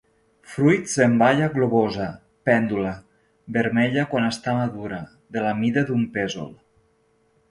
[0.51, 2.07] Fruits en baia globosa,
[2.49, 2.93] pèndula,
[3.59, 5.01] vermella quan està madura,
[5.37, 6.51] de la mida d'un pèsol.